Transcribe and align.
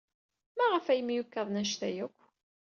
Maɣef 0.57 0.85
ay 0.87 1.01
myukaḍen 1.03 1.59
anect-a 1.61 1.89
akk? 2.05 2.19